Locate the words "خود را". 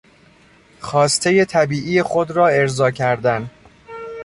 2.01-2.47